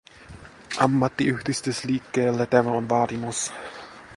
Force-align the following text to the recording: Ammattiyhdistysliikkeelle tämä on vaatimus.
Ammattiyhdistysliikkeelle 0.77 2.45
tämä 2.45 2.71
on 2.71 2.89
vaatimus. 2.89 3.53